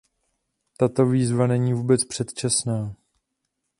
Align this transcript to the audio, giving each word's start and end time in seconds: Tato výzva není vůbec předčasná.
Tato 0.77 1.05
výzva 1.05 1.47
není 1.47 1.73
vůbec 1.73 2.05
předčasná. 2.05 2.95